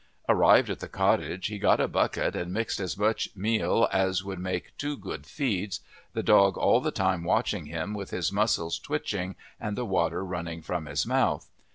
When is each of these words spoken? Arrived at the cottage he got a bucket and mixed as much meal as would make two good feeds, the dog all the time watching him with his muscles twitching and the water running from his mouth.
Arrived 0.27 0.71
at 0.71 0.79
the 0.79 0.87
cottage 0.87 1.45
he 1.45 1.59
got 1.59 1.79
a 1.79 1.87
bucket 1.87 2.35
and 2.35 2.51
mixed 2.51 2.79
as 2.79 2.97
much 2.97 3.29
meal 3.35 3.87
as 3.93 4.23
would 4.23 4.39
make 4.39 4.75
two 4.75 4.97
good 4.97 5.27
feeds, 5.27 5.79
the 6.13 6.23
dog 6.23 6.57
all 6.57 6.81
the 6.81 6.89
time 6.89 7.23
watching 7.23 7.67
him 7.67 7.93
with 7.93 8.09
his 8.09 8.31
muscles 8.31 8.79
twitching 8.79 9.35
and 9.59 9.77
the 9.77 9.85
water 9.85 10.25
running 10.25 10.63
from 10.63 10.87
his 10.87 11.05
mouth. 11.05 11.51